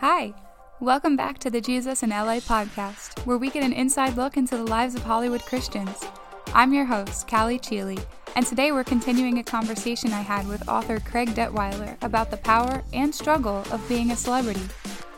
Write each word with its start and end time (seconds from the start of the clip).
Hi, 0.00 0.32
welcome 0.80 1.14
back 1.14 1.36
to 1.40 1.50
the 1.50 1.60
Jesus 1.60 2.02
in 2.02 2.08
LA 2.08 2.40
podcast, 2.40 3.26
where 3.26 3.36
we 3.36 3.50
get 3.50 3.62
an 3.62 3.74
inside 3.74 4.16
look 4.16 4.38
into 4.38 4.56
the 4.56 4.64
lives 4.64 4.94
of 4.94 5.02
Hollywood 5.02 5.42
Christians. 5.42 6.02
I'm 6.54 6.72
your 6.72 6.86
host, 6.86 7.28
Callie 7.28 7.58
Cheely, 7.58 8.02
and 8.34 8.46
today 8.46 8.72
we're 8.72 8.82
continuing 8.82 9.40
a 9.40 9.44
conversation 9.44 10.14
I 10.14 10.22
had 10.22 10.48
with 10.48 10.66
author 10.66 11.00
Craig 11.00 11.28
Detweiler 11.34 12.02
about 12.02 12.30
the 12.30 12.38
power 12.38 12.82
and 12.94 13.14
struggle 13.14 13.62
of 13.70 13.86
being 13.90 14.10
a 14.10 14.16
celebrity. 14.16 14.66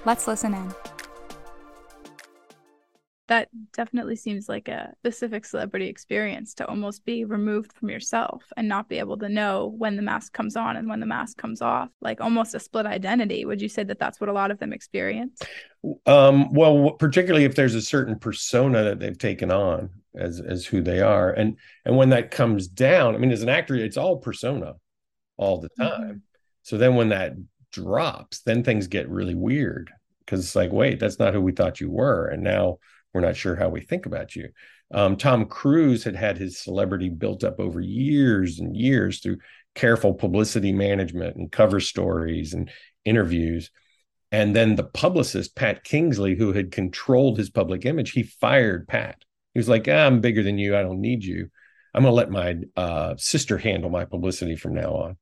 Let's 0.04 0.26
listen 0.26 0.52
in 0.52 0.74
that 3.32 3.48
definitely 3.72 4.14
seems 4.14 4.46
like 4.46 4.68
a 4.68 4.92
specific 4.98 5.46
celebrity 5.46 5.86
experience 5.86 6.52
to 6.52 6.66
almost 6.66 7.02
be 7.06 7.24
removed 7.24 7.72
from 7.72 7.88
yourself 7.88 8.42
and 8.58 8.68
not 8.68 8.90
be 8.90 8.98
able 8.98 9.16
to 9.16 9.26
know 9.26 9.72
when 9.78 9.96
the 9.96 10.02
mask 10.02 10.34
comes 10.34 10.54
on 10.54 10.76
and 10.76 10.86
when 10.86 11.00
the 11.00 11.06
mask 11.06 11.38
comes 11.38 11.62
off 11.62 11.88
like 12.02 12.20
almost 12.20 12.54
a 12.54 12.60
split 12.60 12.84
identity. 12.84 13.46
Would 13.46 13.62
you 13.62 13.70
say 13.70 13.84
that 13.84 13.98
that's 13.98 14.20
what 14.20 14.28
a 14.28 14.34
lot 14.34 14.50
of 14.50 14.58
them 14.58 14.74
experience? 14.74 15.40
Um, 16.04 16.52
well 16.52 16.90
particularly 16.90 17.46
if 17.46 17.54
there's 17.54 17.74
a 17.74 17.80
certain 17.80 18.18
persona 18.18 18.82
that 18.82 19.00
they've 19.00 19.16
taken 19.16 19.50
on 19.50 19.88
as 20.14 20.38
as 20.38 20.66
who 20.66 20.82
they 20.82 21.00
are. 21.00 21.30
And 21.32 21.56
and 21.86 21.96
when 21.96 22.10
that 22.10 22.30
comes 22.30 22.68
down 22.68 23.14
i 23.14 23.18
mean 23.18 23.32
as 23.32 23.42
an 23.42 23.48
actor 23.48 23.74
it's 23.76 23.96
all 23.96 24.18
persona 24.18 24.74
all 25.38 25.58
the 25.58 25.70
time. 25.70 26.02
Mm-hmm. 26.02 26.16
so 26.64 26.76
then 26.76 26.96
when 26.96 27.08
that 27.08 27.32
drops 27.70 28.42
then 28.42 28.62
things 28.62 28.88
get 28.88 29.08
really 29.08 29.34
weird 29.34 29.90
because 30.20 30.40
it's 30.40 30.54
like 30.54 30.70
wait 30.70 31.00
that's 31.00 31.18
not 31.18 31.32
who 31.32 31.40
we 31.40 31.52
thought 31.52 31.80
you 31.80 31.90
were. 31.90 32.26
And 32.26 32.42
now 32.42 32.78
we're 33.12 33.20
not 33.20 33.36
sure 33.36 33.56
how 33.56 33.68
we 33.68 33.80
think 33.80 34.06
about 34.06 34.34
you. 34.34 34.48
Um, 34.92 35.16
Tom 35.16 35.46
Cruise 35.46 36.04
had 36.04 36.16
had 36.16 36.38
his 36.38 36.58
celebrity 36.58 37.08
built 37.08 37.44
up 37.44 37.58
over 37.58 37.80
years 37.80 38.58
and 38.58 38.76
years 38.76 39.20
through 39.20 39.38
careful 39.74 40.14
publicity 40.14 40.72
management 40.72 41.36
and 41.36 41.50
cover 41.50 41.80
stories 41.80 42.52
and 42.52 42.70
interviews. 43.04 43.70
And 44.30 44.56
then 44.56 44.76
the 44.76 44.84
publicist, 44.84 45.56
Pat 45.56 45.84
Kingsley, 45.84 46.34
who 46.34 46.52
had 46.52 46.72
controlled 46.72 47.38
his 47.38 47.50
public 47.50 47.84
image, 47.84 48.12
he 48.12 48.22
fired 48.22 48.88
Pat. 48.88 49.24
He 49.52 49.58
was 49.58 49.68
like, 49.68 49.86
ah, 49.88 50.06
I'm 50.06 50.20
bigger 50.20 50.42
than 50.42 50.58
you. 50.58 50.76
I 50.76 50.82
don't 50.82 51.00
need 51.00 51.24
you. 51.24 51.50
I'm 51.94 52.02
going 52.02 52.12
to 52.12 52.16
let 52.16 52.30
my 52.30 52.56
uh, 52.74 53.14
sister 53.18 53.58
handle 53.58 53.90
my 53.90 54.06
publicity 54.06 54.56
from 54.56 54.74
now 54.74 54.94
on. 54.94 55.16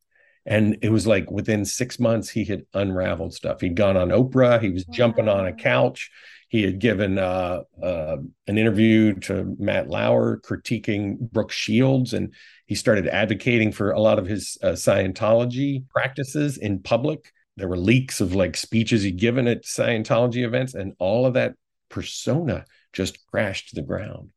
And 0.47 0.79
it 0.83 0.91
was 0.91 1.07
like 1.07 1.31
within 1.31 1.65
six 1.65 1.99
months, 1.99 2.31
he 2.31 2.45
had 2.45 2.65
unraveled 2.73 3.35
stuff. 3.35 3.61
He'd 3.61 3.75
gone 3.75 3.97
on 3.97 4.09
Oprah. 4.09 4.63
He 4.63 4.71
was 4.71 4.87
wow. 4.87 4.95
jumping 4.95 5.29
on 5.29 5.47
a 5.47 5.53
couch. 5.53 6.11
He 6.51 6.65
had 6.65 6.81
given 6.81 7.17
uh, 7.17 7.61
uh, 7.81 8.17
an 8.49 8.59
interview 8.59 9.15
to 9.21 9.55
Matt 9.61 9.89
Lauer 9.89 10.41
critiquing 10.41 11.17
Brooke 11.21 11.53
Shields, 11.53 12.13
and 12.13 12.35
he 12.67 12.75
started 12.75 13.07
advocating 13.07 13.71
for 13.71 13.93
a 13.93 14.01
lot 14.01 14.19
of 14.19 14.27
his 14.27 14.59
uh, 14.61 14.71
Scientology 14.71 15.89
practices 15.89 16.59
in 16.59 16.83
public. 16.83 17.33
There 17.57 17.69
were 17.69 17.77
leaks 17.77 18.21
of 18.21 18.35
like 18.35 18.57
speeches 18.57 19.05
he'd 19.05 19.17
given 19.17 19.47
at 19.47 19.63
Scientology 19.63 20.45
events, 20.45 20.75
and 20.75 20.95
all 20.99 21.25
of 21.25 21.35
that 21.35 21.55
persona 21.89 22.65
just 22.93 23.25
crashed 23.29 23.69
to 23.69 23.77
the 23.77 23.87
ground. 23.87 24.31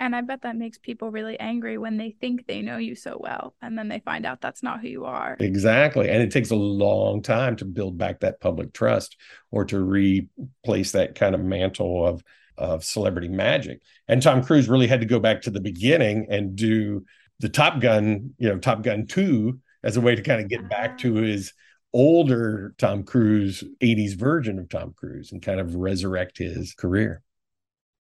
And 0.00 0.14
I 0.14 0.22
bet 0.22 0.42
that 0.42 0.56
makes 0.56 0.76
people 0.76 1.10
really 1.10 1.38
angry 1.38 1.78
when 1.78 1.96
they 1.96 2.16
think 2.20 2.46
they 2.46 2.62
know 2.62 2.78
you 2.78 2.96
so 2.96 3.16
well 3.20 3.54
and 3.62 3.78
then 3.78 3.88
they 3.88 4.00
find 4.00 4.26
out 4.26 4.40
that's 4.40 4.62
not 4.62 4.80
who 4.80 4.88
you 4.88 5.04
are. 5.04 5.36
Exactly. 5.38 6.10
And 6.10 6.20
it 6.20 6.32
takes 6.32 6.50
a 6.50 6.56
long 6.56 7.22
time 7.22 7.56
to 7.56 7.64
build 7.64 7.96
back 7.96 8.20
that 8.20 8.40
public 8.40 8.72
trust 8.72 9.16
or 9.50 9.64
to 9.66 9.78
replace 9.80 10.92
that 10.92 11.14
kind 11.14 11.34
of 11.34 11.40
mantle 11.40 12.06
of 12.06 12.22
of 12.56 12.84
celebrity 12.84 13.28
magic. 13.28 13.80
And 14.06 14.22
Tom 14.22 14.42
Cruise 14.42 14.68
really 14.68 14.86
had 14.86 15.00
to 15.00 15.06
go 15.06 15.18
back 15.18 15.42
to 15.42 15.50
the 15.50 15.60
beginning 15.60 16.28
and 16.30 16.54
do 16.54 17.04
the 17.40 17.48
Top 17.48 17.80
Gun, 17.80 18.32
you 18.38 18.48
know, 18.48 18.58
Top 18.58 18.82
Gun 18.82 19.06
2 19.08 19.58
as 19.82 19.96
a 19.96 20.00
way 20.00 20.14
to 20.14 20.22
kind 20.22 20.40
of 20.40 20.48
get 20.48 20.68
back 20.68 20.98
to 20.98 21.18
ah. 21.18 21.22
his 21.22 21.52
older 21.92 22.74
Tom 22.78 23.02
Cruise 23.02 23.64
80s 23.80 24.14
version 24.16 24.60
of 24.60 24.68
Tom 24.68 24.94
Cruise 24.96 25.32
and 25.32 25.42
kind 25.42 25.58
of 25.58 25.74
resurrect 25.74 26.38
his 26.38 26.74
career. 26.74 27.22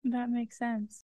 That 0.03 0.31
makes 0.31 0.57
sense 0.57 1.03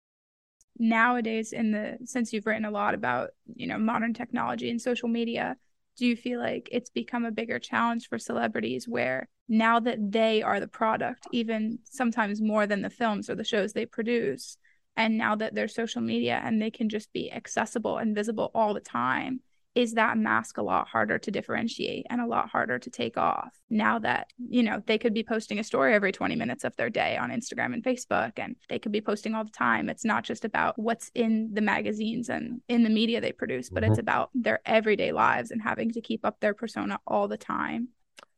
nowadays 0.78 1.54
in 1.54 1.72
the 1.72 1.98
since 2.04 2.34
you've 2.34 2.46
written 2.46 2.66
a 2.66 2.72
lot 2.72 2.94
about 2.94 3.30
you 3.56 3.68
know 3.68 3.78
modern 3.78 4.14
technology 4.14 4.70
and 4.70 4.82
social 4.82 5.08
media 5.08 5.56
do 5.98 6.06
you 6.06 6.16
feel 6.16 6.40
like 6.40 6.68
it's 6.72 6.90
become 6.90 7.24
a 7.24 7.32
bigger 7.32 7.60
challenge 7.60 8.10
for 8.10 8.20
celebrities 8.20 8.88
where 8.88 9.30
now 9.48 9.80
that 9.80 9.98
they 10.12 10.42
are 10.42 10.60
the 10.60 10.68
product 10.68 11.26
even 11.32 11.80
sometimes 11.86 12.42
more 12.42 12.68
than 12.68 12.82
the 12.82 12.90
films 12.90 13.30
or 13.30 13.36
the 13.36 13.44
shows 13.44 13.72
they 13.72 13.86
produce 13.86 14.58
and 14.98 15.18
now 15.18 15.36
that 15.36 15.54
they're 15.56 15.68
social 15.68 16.02
media 16.02 16.42
and 16.44 16.62
they 16.62 16.72
can 16.72 16.90
just 16.90 17.12
be 17.14 17.32
accessible 17.32 17.98
and 17.98 18.16
visible 18.16 18.52
all 18.54 18.74
the 18.74 18.80
time 18.80 19.40
is 19.76 19.94
that 19.94 20.18
mask 20.18 20.58
a 20.58 20.62
lot 20.62 20.88
harder 20.88 21.20
to 21.20 21.30
differentiate 21.30 22.06
and 22.10 22.22
a 22.22 22.26
lot 22.26 22.50
harder 22.50 22.80
to 22.80 22.90
take 22.90 23.18
off 23.18 23.54
now 23.70 24.00
that 24.00 24.32
you 24.38 24.64
know 24.64 24.82
they 24.88 24.98
could 24.98 25.14
be 25.14 25.24
posting 25.24 25.60
a 25.60 25.64
story 25.64 25.94
every 25.94 26.12
20 26.12 26.36
minutes 26.36 26.64
of 26.64 26.76
their 26.78 26.90
day 26.90 27.18
on 27.18 27.30
Instagram 27.30 27.74
and 27.74 27.84
Facebook 27.84 28.32
and 28.38 28.56
they 28.70 28.80
could 28.80 28.92
be 28.92 29.02
posting 29.02 29.36
all 29.36 29.44
the 29.44 29.52
time 29.52 29.90
it's 29.90 30.06
not 30.06 30.24
just 30.24 30.46
about 30.46 30.80
what's 30.80 31.12
in 31.14 31.50
the 31.54 31.62
magazines 31.62 32.30
and 32.30 32.62
in 32.70 32.84
the 32.84 32.90
media 32.90 33.20
they 33.20 33.32
produce 33.32 33.70
but 33.70 33.84
mm-hmm. 33.84 33.92
it's 33.92 34.00
about 34.00 34.30
their 34.34 34.60
everyday 34.66 35.12
lives 35.12 35.52
and 35.52 35.62
having 35.62 35.92
to 35.92 36.02
keep 36.02 36.26
up 36.26 36.40
their 36.40 36.54
persona 36.54 36.98
all 37.06 37.28
the 37.28 37.38
time 37.38 37.90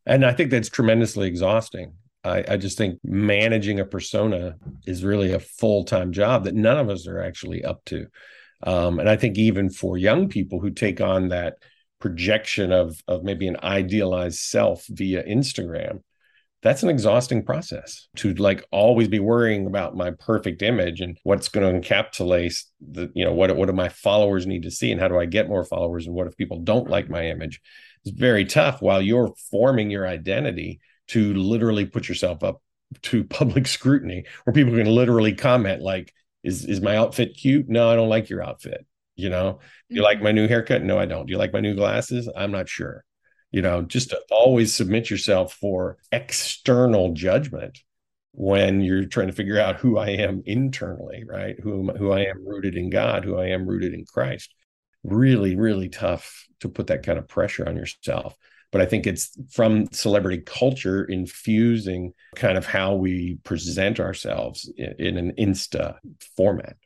and 0.05 0.25
I 0.25 0.33
think 0.33 0.51
that's 0.51 0.69
tremendously 0.69 1.27
exhausting 1.27 1.93
I, 2.23 2.43
I, 2.49 2.57
just 2.57 2.77
think 2.77 2.99
managing 3.03 3.79
a 3.79 3.85
persona 3.85 4.55
is 4.85 5.03
really 5.03 5.31
a 5.31 5.39
full 5.39 5.85
time 5.85 6.11
job 6.11 6.43
that 6.43 6.55
none 6.55 6.77
of 6.77 6.89
us 6.89 7.07
are 7.07 7.21
actually 7.21 7.63
up 7.63 7.85
to. 7.85 8.07
Um, 8.63 8.99
and 8.99 9.09
I 9.09 9.15
think 9.15 9.37
even 9.37 9.69
for 9.69 9.97
young 9.97 10.29
people 10.29 10.59
who 10.59 10.71
take 10.71 11.01
on 11.01 11.29
that 11.29 11.55
projection 11.99 12.71
of 12.71 13.01
of 13.07 13.23
maybe 13.23 13.47
an 13.47 13.57
idealized 13.63 14.39
self 14.39 14.85
via 14.89 15.23
Instagram, 15.23 16.01
that's 16.63 16.83
an 16.83 16.89
exhausting 16.89 17.43
process 17.43 18.07
to 18.17 18.33
like 18.35 18.65
always 18.71 19.07
be 19.07 19.19
worrying 19.19 19.67
about 19.67 19.95
my 19.95 20.11
perfect 20.11 20.61
image 20.61 21.01
and 21.01 21.17
what's 21.23 21.49
going 21.49 21.81
to 21.81 21.87
encapsulate 21.87 22.63
the 22.81 23.11
you 23.13 23.23
know 23.23 23.33
what 23.33 23.55
what 23.55 23.67
do 23.67 23.73
my 23.73 23.89
followers 23.89 24.47
need 24.47 24.63
to 24.63 24.71
see 24.71 24.91
and 24.91 24.99
how 24.99 25.07
do 25.07 25.19
I 25.19 25.25
get 25.25 25.49
more 25.49 25.63
followers 25.63 26.07
and 26.07 26.15
what 26.15 26.27
if 26.27 26.35
people 26.35 26.59
don't 26.59 26.89
like 26.89 27.09
my 27.09 27.27
image? 27.27 27.61
It's 28.03 28.17
very 28.17 28.45
tough 28.45 28.81
while 28.81 29.01
you're 29.01 29.33
forming 29.51 29.91
your 29.91 30.07
identity 30.07 30.79
to 31.09 31.33
literally 31.35 31.85
put 31.85 32.09
yourself 32.09 32.43
up 32.43 32.61
to 33.03 33.23
public 33.39 33.67
scrutiny 33.67 34.25
where 34.43 34.53
people 34.53 34.73
can 34.73 34.87
literally 34.87 35.33
comment 35.33 35.81
like 35.81 36.13
is 36.43 36.65
is 36.65 36.81
my 36.81 36.97
outfit 36.97 37.35
cute? 37.35 37.67
No 37.69 37.89
i 37.89 37.95
don't 37.95 38.09
like 38.09 38.29
your 38.29 38.43
outfit 38.43 38.85
you 39.17 39.29
know? 39.29 39.59
Do 39.89 39.95
you 39.95 40.03
like 40.03 40.17
mm-hmm. 40.17 40.25
my 40.25 40.31
new 40.31 40.47
haircut? 40.47 40.83
No 40.83 40.97
i 40.97 41.05
don't. 41.05 41.25
Do 41.25 41.31
you 41.31 41.37
like 41.37 41.51
my 41.51 41.59
new 41.59 41.75
glasses? 41.75 42.29
I'm 42.35 42.51
not 42.51 42.69
sure 42.69 43.03
you 43.51 43.61
know? 43.61 43.81
Just 43.81 44.09
to 44.11 44.21
always 44.29 44.73
submit 44.73 45.09
yourself 45.09 45.53
for 45.53 45.97
external 46.11 47.13
judgment 47.13 47.79
when 48.33 48.81
you're 48.81 49.05
trying 49.05 49.27
to 49.27 49.33
figure 49.33 49.59
out 49.59 49.77
who 49.77 49.97
i 49.97 50.09
am 50.09 50.43
internally 50.45 51.23
right? 51.27 51.59
Who 51.61 51.91
who 51.93 52.11
i 52.11 52.21
am 52.21 52.47
rooted 52.47 52.75
in 52.75 52.89
god 52.89 53.25
who 53.25 53.37
i 53.37 53.47
am 53.47 53.67
rooted 53.67 53.93
in 53.93 54.05
christ. 54.05 54.53
Really 55.03 55.55
really 55.55 55.89
tough 55.89 56.45
to 56.59 56.69
put 56.69 56.87
that 56.87 57.03
kind 57.03 57.19
of 57.19 57.27
pressure 57.27 57.67
on 57.67 57.75
yourself 57.75 58.35
but 58.77 58.85
I 58.85 58.89
think 58.89 59.07
it's 59.07 59.35
from 59.49 59.87
celebrity 59.91 60.43
culture 60.45 61.03
infusing 61.03 62.13
kind 62.35 62.59
of 62.59 62.67
how 62.67 62.93
we 62.93 63.39
present 63.43 63.99
ourselves 63.99 64.71
in, 64.77 64.93
in 64.99 65.17
an 65.17 65.31
Insta 65.35 65.95
format. 66.35 66.77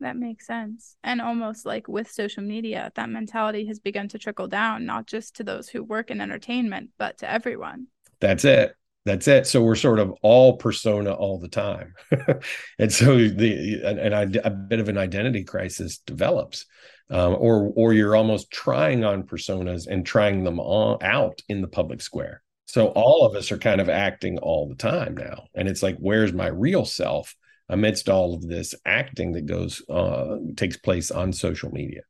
That 0.00 0.16
makes 0.16 0.44
sense. 0.44 0.96
And 1.04 1.20
almost 1.20 1.64
like 1.64 1.86
with 1.86 2.10
social 2.10 2.42
media, 2.42 2.90
that 2.96 3.08
mentality 3.08 3.64
has 3.66 3.78
begun 3.78 4.08
to 4.08 4.18
trickle 4.18 4.48
down, 4.48 4.84
not 4.84 5.06
just 5.06 5.36
to 5.36 5.44
those 5.44 5.68
who 5.68 5.84
work 5.84 6.10
in 6.10 6.20
entertainment, 6.20 6.90
but 6.98 7.18
to 7.18 7.30
everyone. 7.30 7.86
That's 8.18 8.44
it. 8.44 8.74
That's 9.04 9.26
it. 9.26 9.46
So 9.46 9.62
we're 9.62 9.74
sort 9.74 9.98
of 9.98 10.12
all 10.22 10.56
persona 10.56 11.12
all 11.12 11.38
the 11.38 11.48
time. 11.48 11.94
and 12.78 12.92
so 12.92 13.16
the 13.16 13.82
and, 13.84 13.98
and 13.98 14.36
a 14.36 14.50
bit 14.50 14.78
of 14.78 14.88
an 14.88 14.96
identity 14.96 15.42
crisis 15.42 15.98
develops 15.98 16.66
um, 17.12 17.36
or 17.38 17.72
or 17.76 17.92
you're 17.92 18.16
almost 18.16 18.50
trying 18.50 19.04
on 19.04 19.24
personas 19.24 19.86
and 19.86 20.04
trying 20.04 20.44
them 20.44 20.58
all 20.58 20.98
out 21.02 21.42
in 21.48 21.60
the 21.60 21.68
public 21.68 22.00
square. 22.00 22.42
So 22.66 22.86
all 22.88 23.26
of 23.26 23.36
us 23.36 23.52
are 23.52 23.58
kind 23.58 23.80
of 23.80 23.90
acting 23.90 24.38
all 24.38 24.68
the 24.68 24.74
time 24.74 25.16
now, 25.16 25.48
and 25.54 25.68
it's 25.68 25.82
like, 25.82 25.96
where's 25.98 26.32
my 26.32 26.46
real 26.46 26.86
self 26.86 27.34
amidst 27.68 28.08
all 28.08 28.34
of 28.34 28.48
this 28.48 28.74
acting 28.86 29.32
that 29.32 29.46
goes 29.46 29.82
uh, 29.90 30.36
takes 30.56 30.78
place 30.78 31.10
on 31.10 31.32
social 31.32 31.70
media? 31.70 32.02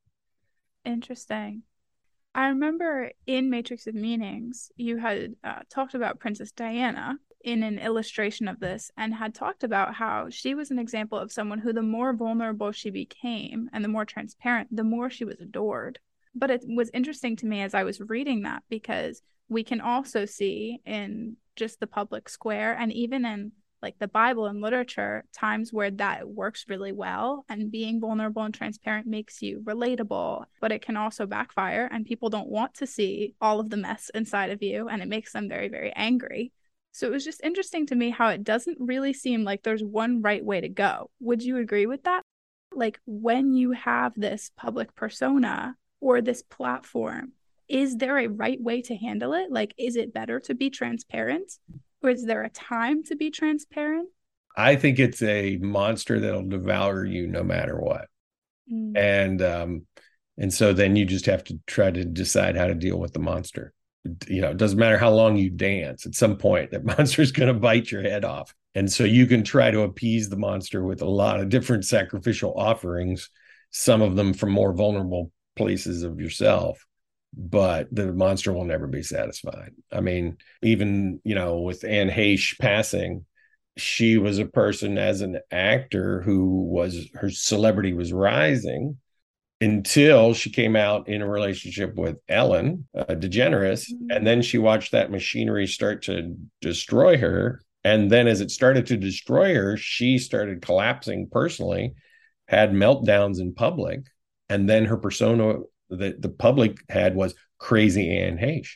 Interesting. 0.85 1.63
I 2.35 2.47
remember 2.47 3.11
in 3.27 3.49
Matrix 3.49 3.87
of 3.87 3.95
Meanings, 3.95 4.71
you 4.75 4.97
had 4.97 5.35
uh, 5.43 5.59
talked 5.69 5.93
about 5.93 6.19
Princess 6.19 6.51
Diana, 6.51 7.19
in 7.43 7.61
an 7.61 7.77
illustration 7.77 8.47
of 8.47 8.59
this 8.59 8.89
and 8.97 9.13
had 9.13 9.35
talked 9.35 9.63
about 9.63 9.93
how 9.93 10.29
she 10.29 10.55
was 10.55 10.71
an 10.71 10.79
example 10.79 11.17
of 11.17 11.31
someone 11.31 11.59
who 11.59 11.73
the 11.73 11.81
more 11.81 12.13
vulnerable 12.13 12.71
she 12.71 12.89
became 12.89 13.69
and 13.73 13.83
the 13.83 13.89
more 13.89 14.05
transparent, 14.05 14.73
the 14.75 14.83
more 14.83 15.09
she 15.09 15.25
was 15.25 15.39
adored. 15.41 15.99
But 16.33 16.49
it 16.49 16.63
was 16.65 16.89
interesting 16.93 17.35
to 17.37 17.45
me 17.45 17.61
as 17.61 17.73
I 17.73 17.83
was 17.83 17.99
reading 17.99 18.43
that 18.43 18.63
because 18.69 19.21
we 19.49 19.63
can 19.63 19.81
also 19.81 20.25
see 20.25 20.79
in 20.85 21.35
just 21.55 21.79
the 21.79 21.87
public 21.87 22.29
square 22.29 22.75
and 22.79 22.91
even 22.93 23.25
in 23.25 23.51
like 23.83 23.99
the 23.99 24.07
Bible 24.07 24.47
and 24.47 24.61
literature, 24.61 25.25
times 25.33 25.71
where 25.73 25.91
that 25.91 26.27
works 26.27 26.65
really 26.69 26.93
well 26.93 27.45
and 27.49 27.71
being 27.71 28.01
vulnerable 28.01 28.43
and 28.43 28.53
transparent 28.53 29.05
makes 29.07 29.41
you 29.43 29.61
relatable, 29.65 30.45
but 30.61 30.71
it 30.71 30.81
can 30.81 30.97
also 30.97 31.27
backfire 31.27 31.89
and 31.91 32.05
people 32.07 32.29
don't 32.31 32.49
want 32.49 32.73
to 32.75 32.87
see 32.87 33.35
all 33.41 33.59
of 33.59 33.69
the 33.69 33.77
mess 33.77 34.09
inside 34.15 34.49
of 34.51 34.63
you 34.63 34.87
and 34.89 35.01
it 35.03 35.09
makes 35.09 35.33
them 35.33 35.49
very, 35.49 35.69
very 35.69 35.93
angry 35.95 36.51
So 36.91 37.07
it 37.07 37.11
was 37.11 37.25
just 37.25 37.43
interesting 37.43 37.85
to 37.87 37.95
me 37.95 38.09
how 38.11 38.29
it 38.29 38.43
doesn't 38.43 38.77
really 38.79 39.13
seem 39.13 39.43
like 39.43 39.63
there's 39.63 39.83
one 39.83 40.21
right 40.21 40.43
way 40.43 40.61
to 40.61 40.69
go. 40.69 41.09
Would 41.19 41.43
you 41.43 41.57
agree 41.57 41.85
with 41.87 42.03
that? 42.03 42.21
Like 42.73 42.99
when 43.05 43.53
you 43.53 43.71
have 43.71 44.13
this 44.15 44.51
public 44.57 44.95
persona 44.95 45.75
or 46.01 46.21
this 46.21 46.41
platform, 46.43 47.33
is 47.67 47.97
there 47.97 48.17
a 48.17 48.27
right 48.27 48.61
way 48.61 48.81
to 48.83 48.95
handle 48.95 49.33
it? 49.33 49.51
Like, 49.51 49.73
is 49.77 49.95
it 49.95 50.13
better 50.13 50.39
to 50.41 50.53
be 50.55 50.69
transparent? 50.69 51.51
Or 52.03 52.09
is 52.09 52.25
there 52.25 52.43
a 52.43 52.49
time 52.49 53.03
to 53.03 53.15
be 53.15 53.31
transparent? 53.31 54.09
I 54.55 54.75
think 54.75 54.99
it's 54.99 55.21
a 55.23 55.57
monster 55.57 56.19
that'll 56.19 56.47
devour 56.47 57.05
you 57.05 57.27
no 57.27 57.43
matter 57.43 57.79
what. 57.79 58.07
Mm. 58.71 58.97
And 58.97 59.41
um 59.41 59.87
and 60.37 60.53
so 60.53 60.73
then 60.73 60.95
you 60.95 61.05
just 61.05 61.27
have 61.27 61.43
to 61.45 61.59
try 61.67 61.91
to 61.91 62.03
decide 62.03 62.57
how 62.57 62.67
to 62.67 62.75
deal 62.75 62.99
with 62.99 63.13
the 63.13 63.19
monster. 63.19 63.73
You 64.27 64.41
know, 64.41 64.51
it 64.51 64.57
doesn't 64.57 64.79
matter 64.79 64.97
how 64.97 65.11
long 65.11 65.37
you 65.37 65.49
dance. 65.49 66.05
At 66.05 66.15
some 66.15 66.37
point, 66.37 66.71
that 66.71 66.83
monster 66.97 67.21
is 67.21 67.31
going 67.31 67.53
to 67.53 67.59
bite 67.59 67.91
your 67.91 68.01
head 68.01 68.25
off. 68.25 68.53
And 68.75 68.91
so 68.91 69.03
you 69.03 69.27
can 69.27 69.43
try 69.43 69.69
to 69.69 69.81
appease 69.81 70.29
the 70.29 70.37
monster 70.37 70.83
with 70.83 71.03
a 71.03 71.09
lot 71.09 71.39
of 71.39 71.49
different 71.49 71.85
sacrificial 71.85 72.53
offerings, 72.57 73.29
some 73.69 74.01
of 74.01 74.15
them 74.15 74.33
from 74.33 74.49
more 74.49 74.73
vulnerable 74.73 75.31
places 75.55 76.01
of 76.01 76.19
yourself 76.19 76.83
but 77.35 77.87
the 77.91 78.13
monster 78.13 78.53
will 78.53 78.65
never 78.65 78.87
be 78.87 79.03
satisfied. 79.03 79.71
I 79.91 80.01
mean, 80.01 80.37
even, 80.61 81.19
you 81.23 81.35
know, 81.35 81.59
with 81.59 81.83
Anne 81.83 82.09
Heche 82.09 82.57
passing, 82.59 83.25
she 83.77 84.17
was 84.17 84.37
a 84.37 84.45
person 84.45 84.97
as 84.97 85.21
an 85.21 85.39
actor 85.51 86.21
who 86.21 86.63
was 86.63 87.07
her 87.15 87.29
celebrity 87.29 87.93
was 87.93 88.13
rising 88.13 88.97
until 89.61 90.33
she 90.33 90.51
came 90.51 90.75
out 90.75 91.07
in 91.07 91.21
a 91.21 91.29
relationship 91.29 91.95
with 91.95 92.17
Ellen 92.27 92.87
uh, 92.95 93.05
DeGeneres. 93.05 93.89
Mm-hmm. 93.89 94.11
And 94.11 94.27
then 94.27 94.41
she 94.41 94.57
watched 94.57 94.91
that 94.91 95.09
machinery 95.09 95.67
start 95.67 96.03
to 96.03 96.35
destroy 96.61 97.17
her. 97.17 97.61
And 97.83 98.11
then 98.11 98.27
as 98.27 98.41
it 98.41 98.51
started 98.51 98.85
to 98.87 98.97
destroy 98.97 99.55
her, 99.55 99.77
she 99.77 100.17
started 100.17 100.61
collapsing 100.61 101.29
personally, 101.31 101.93
had 102.47 102.73
meltdowns 102.73 103.39
in 103.39 103.53
public. 103.53 104.01
And 104.49 104.69
then 104.69 104.85
her 104.85 104.97
persona 104.97 105.55
that 105.97 106.21
the 106.21 106.29
public 106.29 106.77
had 106.89 107.15
was 107.15 107.35
crazy 107.57 108.17
Anne 108.17 108.37
Heche. 108.37 108.75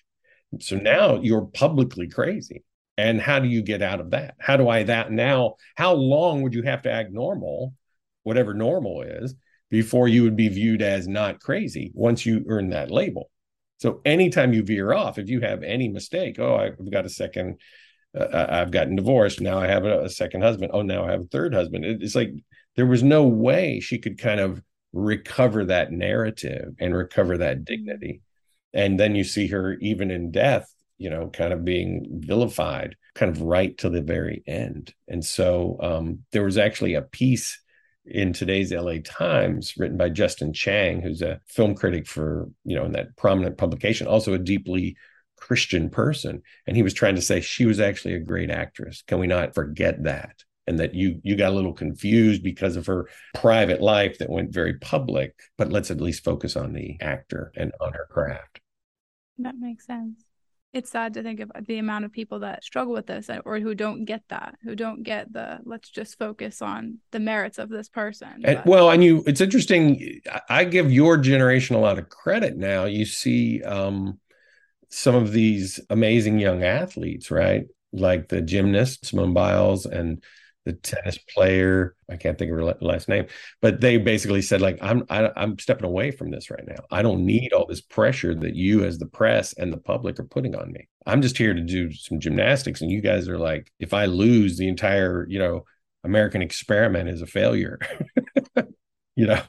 So 0.60 0.78
now 0.78 1.20
you're 1.22 1.46
publicly 1.46 2.08
crazy. 2.08 2.64
And 2.98 3.22
how 3.22 3.40
do 3.40 3.48
you 3.48 3.62
get 3.62 3.82
out 3.82 4.00
of 4.00 4.12
that? 4.12 4.36
How 4.40 4.58
do 4.58 4.68
I 4.70 4.84
that 4.84 5.12
now? 5.12 5.56
How 5.76 5.94
long 5.94 6.42
would 6.42 6.54
you 6.54 6.64
have 6.64 6.82
to 6.84 6.92
act 6.92 7.12
normal, 7.12 7.76
whatever 8.24 8.54
normal 8.54 9.04
is, 9.04 9.36
before 9.70 10.08
you 10.08 10.24
would 10.24 10.36
be 10.36 10.48
viewed 10.48 10.82
as 10.82 11.08
not 11.08 11.40
crazy 11.40 11.92
once 11.94 12.26
you 12.26 12.44
earn 12.48 12.70
that 12.70 12.90
label? 12.90 13.30
So 13.78 14.02
anytime 14.04 14.54
you 14.54 14.64
veer 14.64 14.94
off, 14.94 15.20
if 15.20 15.30
you 15.30 15.42
have 15.42 15.62
any 15.62 15.88
mistake, 15.88 16.40
oh, 16.40 16.56
I've 16.56 16.92
got 16.92 17.06
a 17.06 17.10
second, 17.10 17.60
uh, 18.18 18.48
I've 18.50 18.72
gotten 18.72 18.96
divorced. 18.96 19.42
Now 19.42 19.60
I 19.60 19.68
have 19.68 19.86
a, 19.86 20.06
a, 20.06 20.10
second 20.10 20.42
husband. 20.42 20.72
Oh, 20.74 20.82
now 20.82 21.06
I 21.06 21.12
have 21.12 21.22
a 21.22 21.26
third 21.26 21.54
husband. 21.54 21.86
It, 21.86 22.02
it's 22.02 22.16
like 22.16 22.32
there 22.76 22.88
was 22.88 23.04
no 23.04 23.28
way 23.28 23.80
she 23.80 24.00
could 24.00 24.18
kind 24.18 24.40
of 24.40 24.62
recover 24.98 25.66
that 25.66 25.92
narrative 25.92 26.74
and 26.80 26.96
recover 26.96 27.38
that 27.38 27.64
dignity. 27.66 28.22
And 28.74 29.00
then 29.00 29.16
you 29.16 29.24
see 29.24 29.48
her 29.48 29.74
even 29.76 30.12
in 30.12 30.32
death, 30.32 30.72
you 30.98 31.10
know, 31.10 31.30
kind 31.30 31.54
of 31.54 31.64
being 31.64 32.22
vilified, 32.26 32.96
kind 33.16 33.32
of 33.32 33.42
right 33.42 33.78
to 33.78 33.90
the 33.90 34.02
very 34.02 34.44
end. 34.48 34.94
And 35.08 35.24
so 35.24 35.78
um, 35.82 36.24
there 36.32 36.44
was 36.44 36.58
actually 36.58 36.96
a 36.96 37.04
piece 37.04 37.60
in 38.06 38.34
today's 38.34 38.72
LA 38.72 38.96
Times 39.04 39.74
written 39.78 39.98
by 39.98 40.10
Justin 40.10 40.54
Chang, 40.54 41.02
who's 41.02 41.22
a 41.22 41.42
film 41.48 41.76
critic 41.76 42.08
for, 42.08 42.50
you 42.64 42.76
know, 42.76 42.86
in 42.86 42.94
that 42.94 43.16
prominent 43.18 43.58
publication, 43.58 44.08
also 44.08 44.34
a 44.34 44.40
deeply 44.40 44.98
Christian 45.36 45.90
person. 45.90 46.42
And 46.66 46.76
he 46.76 46.84
was 46.84 46.94
trying 46.94 47.16
to 47.16 47.22
say 47.22 47.42
she 47.42 47.66
was 47.66 47.80
actually 47.80 48.16
a 48.16 48.20
great 48.20 48.50
actress. 48.50 49.04
Can 49.06 49.20
we 49.20 49.28
not 49.28 49.54
forget 49.54 50.04
that? 50.04 50.44
And 50.68 50.80
that 50.80 50.94
you 50.94 51.20
you 51.24 51.36
got 51.36 51.52
a 51.52 51.56
little 51.56 51.74
confused 51.74 52.44
because 52.44 52.76
of 52.76 52.86
her 52.86 53.08
private 53.36 53.82
life 53.82 54.18
that 54.18 54.30
went 54.30 54.54
very 54.54 54.78
public 54.80 55.34
but 55.58 55.72
let's 55.72 55.92
at 55.92 56.02
least 56.02 56.24
focus 56.24 56.56
on 56.56 56.74
the 56.74 56.98
actor 57.02 57.52
and 57.56 57.72
on 57.80 57.94
her 57.94 58.08
craft. 58.10 58.60
That 59.40 59.56
makes 59.58 59.86
sense. 59.86 60.24
It's 60.74 60.92
sad 60.92 61.14
to 61.14 61.24
think 61.24 61.40
of 61.40 61.52
the 61.66 61.78
amount 61.78 62.06
of 62.06 62.12
people 62.12 62.40
that 62.40 62.64
struggle 62.64 62.94
with 62.94 63.08
this 63.08 63.30
or 63.46 63.60
who 63.60 63.74
don't 63.74 64.06
get 64.06 64.22
that 64.30 64.56
who 64.64 64.76
don't 64.76 65.02
get 65.02 65.32
the 65.32 65.60
let's 65.64 65.90
just 65.90 66.20
focus 66.20 66.62
on 66.62 66.98
the 67.12 67.20
merits 67.20 67.58
of 67.58 67.70
this 67.70 67.90
person 67.90 68.42
and, 68.44 68.62
well 68.66 68.92
and 68.92 69.04
you 69.04 69.24
it's 69.26 69.42
interesting 69.42 70.22
i 70.50 70.64
give 70.66 70.92
your 70.92 71.18
generation 71.18 71.76
a 71.76 71.80
lot 71.80 71.98
of 71.98 72.10
credit 72.10 72.58
now. 72.58 72.84
You 72.86 73.06
see 73.06 73.64
um 73.64 74.20
some 74.90 75.16
of 75.16 75.32
these 75.32 75.80
amazing 75.90 76.38
young 76.40 76.64
athletes 76.64 77.32
right? 77.32 77.64
Like 77.94 78.28
the 78.28 78.42
gymnast 78.42 79.06
simone 79.06 79.34
biles 79.34 79.86
and 79.86 80.22
the 80.68 80.74
tennis 80.74 81.18
player 81.34 81.96
i 82.12 82.18
can't 82.18 82.38
think 82.38 82.52
of 82.52 82.58
her 82.58 82.76
last 82.82 83.08
name 83.08 83.26
but 83.62 83.80
they 83.80 83.98
basically 83.98 84.42
said 84.42 84.60
like 84.60 84.78
i'm 84.82 85.06
I, 85.10 85.24
am 85.24 85.32
i 85.38 85.44
am 85.44 85.60
stepping 85.60 85.86
away 85.86 86.12
from 86.12 86.30
this 86.30 86.52
right 86.52 86.68
now 86.68 86.84
i 86.92 87.02
don't 87.02 87.26
need 87.26 87.54
all 87.54 87.66
this 87.66 87.80
pressure 87.80 88.36
that 88.36 88.54
you 88.54 88.84
as 88.84 88.98
the 88.98 89.06
press 89.06 89.54
and 89.54 89.72
the 89.72 89.78
public 89.78 90.20
are 90.20 90.26
putting 90.26 90.56
on 90.56 90.74
me 90.74 90.90
i'm 91.06 91.22
just 91.22 91.38
here 91.38 91.54
to 91.54 91.62
do 91.62 91.92
some 91.94 92.20
gymnastics 92.20 92.82
and 92.82 92.92
you 92.92 93.02
guys 93.02 93.30
are 93.30 93.40
like 93.40 93.72
if 93.80 93.94
i 93.94 94.06
lose 94.06 94.58
the 94.58 94.68
entire 94.68 95.26
you 95.30 95.40
know 95.40 95.64
american 96.04 96.42
experiment 96.42 97.08
is 97.08 97.22
a 97.22 97.28
failure 97.28 97.80
you 99.16 99.26
know 99.26 99.42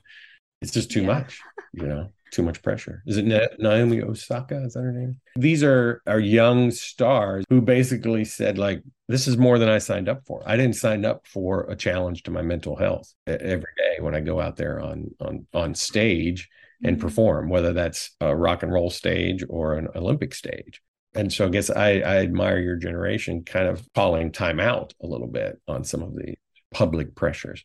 it's 0.63 0.73
just 0.73 0.91
too 0.91 1.01
yeah. 1.01 1.07
much 1.07 1.41
you 1.73 1.87
know 1.87 2.09
too 2.31 2.43
much 2.43 2.63
pressure. 2.63 3.03
Is 3.07 3.17
it 3.17 3.25
Naomi 3.59 4.03
Osaka? 4.03 4.63
Is 4.65 4.75
that 4.75 4.83
her 4.83 4.93
name? 4.93 5.21
These 5.37 5.63
are 5.63 6.03
are 6.07 6.21
young 6.21 6.71
stars 6.71 7.45
who 7.49 7.61
basically 7.61 8.25
said 8.25 8.59
like, 8.59 8.83
"This 9.09 9.27
is 9.27 9.37
more 9.37 9.59
than 9.59 9.69
I 9.69 9.79
signed 9.79 10.09
up 10.09 10.25
for. 10.27 10.43
I 10.47 10.57
didn't 10.57 10.77
sign 10.77 11.05
up 11.05 11.27
for 11.27 11.63
a 11.71 11.77
challenge 11.77 12.23
to 12.25 12.31
my 12.31 12.43
mental 12.43 12.77
health 12.77 13.13
every 13.27 13.73
day 13.77 14.01
when 14.01 14.15
I 14.15 14.21
go 14.21 14.41
out 14.41 14.57
there 14.57 14.81
on 14.81 15.11
on 15.21 15.47
on 15.53 15.75
stage 15.75 16.49
and 16.83 16.97
mm-hmm. 16.97 17.07
perform, 17.07 17.49
whether 17.49 17.73
that's 17.73 18.15
a 18.21 18.35
rock 18.35 18.63
and 18.63 18.73
roll 18.73 18.91
stage 18.91 19.45
or 19.49 19.75
an 19.75 19.89
Olympic 19.95 20.35
stage." 20.35 20.83
And 21.15 21.33
so 21.33 21.47
I 21.47 21.49
guess 21.49 21.71
I, 21.71 22.01
I 22.01 22.17
admire 22.19 22.59
your 22.61 22.77
generation 22.77 23.43
kind 23.43 23.67
of 23.67 23.87
calling 23.95 24.31
time 24.31 24.61
out 24.61 24.95
a 25.03 25.07
little 25.07 25.27
bit 25.27 25.61
on 25.67 25.83
some 25.83 26.03
of 26.03 26.15
the 26.15 26.35
public 26.71 27.15
pressures. 27.15 27.65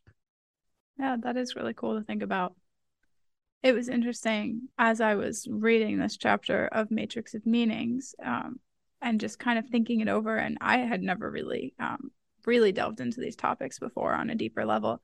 Yeah, 0.97 1.17
that 1.23 1.37
is 1.37 1.55
really 1.55 1.73
cool 1.73 1.99
to 1.99 2.05
think 2.05 2.23
about 2.23 2.55
it 3.63 3.73
was 3.73 3.87
interesting 3.87 4.67
as 4.77 4.99
I 4.99 5.15
was 5.15 5.47
reading 5.49 5.97
this 5.97 6.17
chapter 6.17 6.67
of 6.67 6.91
Matrix 6.91 7.33
of 7.33 7.45
Meanings 7.45 8.13
um, 8.23 8.59
and 9.03 9.19
just 9.19 9.37
kind 9.37 9.59
of 9.59 9.67
thinking 9.67 9.99
it 9.99 10.07
over. 10.07 10.35
And 10.35 10.57
I 10.61 10.77
had 10.77 11.01
never 11.01 11.29
really, 11.29 11.73
um, 11.79 12.11
really 12.45 12.71
delved 12.71 12.99
into 12.99 13.19
these 13.19 13.35
topics 13.35 13.79
before 13.79 14.13
on 14.13 14.29
a 14.29 14.35
deeper 14.35 14.65
level. 14.65 15.01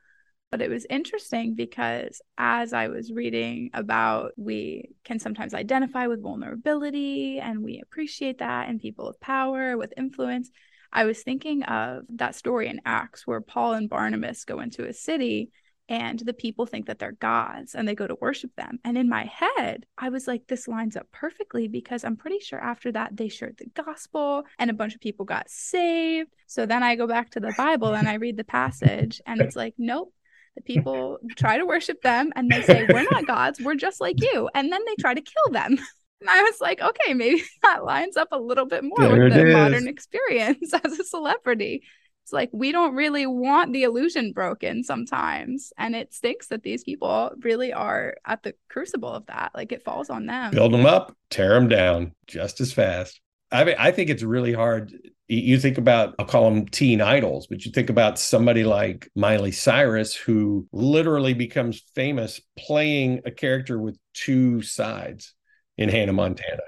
But 0.51 0.61
it 0.61 0.69
was 0.69 0.87
interesting 0.89 1.53
because 1.53 2.21
as 2.37 2.73
I 2.73 2.87
was 2.87 3.11
reading 3.11 3.69
about, 3.73 4.31
we 4.35 4.89
can 5.03 5.19
sometimes 5.19 5.53
identify 5.53 6.07
with 6.07 6.23
vulnerability 6.23 7.39
and 7.39 7.63
we 7.63 7.79
appreciate 7.83 8.39
that 8.39 8.67
in 8.67 8.79
people 8.79 9.07
of 9.07 9.19
power 9.19 9.77
with 9.77 9.93
influence. 9.95 10.49
I 10.91 11.05
was 11.05 11.21
thinking 11.21 11.61
of 11.63 12.05
that 12.15 12.33
story 12.33 12.67
in 12.67 12.81
Acts 12.83 13.27
where 13.27 13.41
Paul 13.41 13.73
and 13.73 13.89
Barnabas 13.89 14.43
go 14.43 14.59
into 14.59 14.87
a 14.87 14.93
city 14.93 15.51
and 15.89 16.19
the 16.19 16.33
people 16.33 16.67
think 16.67 16.85
that 16.85 16.99
they're 16.99 17.13
gods 17.13 17.73
and 17.73 17.87
they 17.87 17.95
go 17.95 18.05
to 18.05 18.15
worship 18.21 18.55
them. 18.55 18.79
And 18.85 18.95
in 18.95 19.09
my 19.09 19.25
head, 19.25 19.87
I 19.97 20.09
was 20.09 20.27
like, 20.27 20.45
this 20.47 20.67
lines 20.67 20.95
up 20.95 21.07
perfectly 21.11 21.67
because 21.67 22.03
I'm 22.05 22.15
pretty 22.15 22.39
sure 22.39 22.59
after 22.59 22.91
that 22.91 23.17
they 23.17 23.27
shared 23.27 23.57
the 23.57 23.83
gospel 23.83 24.43
and 24.59 24.69
a 24.69 24.75
bunch 24.75 24.93
of 24.93 25.01
people 25.01 25.25
got 25.25 25.49
saved. 25.49 26.29
So 26.45 26.67
then 26.67 26.83
I 26.83 26.95
go 26.95 27.07
back 27.07 27.31
to 27.31 27.39
the 27.39 27.53
Bible 27.57 27.95
and 27.95 28.07
I 28.07 28.13
read 28.13 28.37
the 28.37 28.43
passage 28.43 29.19
and 29.25 29.41
it's 29.41 29.55
like, 29.55 29.73
nope. 29.77 30.13
The 30.55 30.61
people 30.63 31.19
try 31.37 31.57
to 31.57 31.65
worship 31.65 32.01
them 32.01 32.33
and 32.35 32.49
they 32.49 32.61
say, 32.63 32.85
We're 32.91 33.05
not 33.11 33.27
gods, 33.27 33.61
we're 33.61 33.75
just 33.75 34.01
like 34.01 34.19
you. 34.19 34.49
And 34.53 34.71
then 34.73 34.81
they 34.85 34.95
try 34.99 35.13
to 35.13 35.21
kill 35.21 35.53
them. 35.53 35.77
And 36.21 36.29
I 36.29 36.43
was 36.43 36.59
like, 36.59 36.81
okay, 36.81 37.13
maybe 37.13 37.43
that 37.63 37.85
lines 37.85 38.17
up 38.17 38.29
a 38.33 38.37
little 38.37 38.65
bit 38.65 38.83
more 38.83 38.97
there 38.99 39.23
with 39.23 39.33
the 39.33 39.47
is. 39.47 39.53
modern 39.53 39.87
experience 39.87 40.73
as 40.83 40.99
a 40.99 41.03
celebrity 41.05 41.83
it's 42.29 42.33
like 42.33 42.51
we 42.53 42.71
don't 42.71 42.93
really 42.93 43.25
want 43.25 43.73
the 43.73 43.83
illusion 43.83 44.33
broken 44.33 44.83
sometimes. 44.83 45.73
And 45.79 45.95
it 45.95 46.13
stinks 46.13 46.47
that 46.47 46.61
these 46.61 46.83
people 46.83 47.31
really 47.41 47.73
are 47.73 48.17
at 48.23 48.43
the 48.43 48.53
crucible 48.69 49.09
of 49.09 49.25
that. 49.25 49.51
Like 49.55 49.71
it 49.71 49.83
falls 49.83 50.11
on 50.11 50.27
them. 50.27 50.51
Build 50.51 50.73
them 50.73 50.85
up 50.85 51.15
tear 51.31 51.55
them 51.55 51.67
down 51.67 52.13
just 52.27 52.61
as 52.61 52.71
fast. 52.71 53.19
I 53.51 53.63
mean 53.63 53.75
i 53.79 53.89
think 53.89 54.11
it's 54.11 54.21
really 54.21 54.53
hard. 54.53 54.93
You 55.27 55.59
think 55.59 55.77
about 55.79 56.15
i'll 56.19 56.25
call 56.25 56.49
them 56.49 56.67
teen 56.67 57.01
idols 57.01 57.47
but 57.47 57.65
you 57.65 57.71
think 57.71 57.89
about 57.89 58.19
somebody 58.19 58.63
like 58.63 59.09
miley 59.15 59.51
cyrus 59.51 60.15
who 60.15 60.67
literally 60.71 61.33
becomes 61.33 61.83
famous 61.93 62.41
playing 62.57 63.21
a 63.25 63.31
character 63.31 63.79
with 63.79 63.95
two 64.15 64.63
sides 64.63 65.35
in 65.77 65.87
hannah 65.87 66.13
montana 66.13 66.63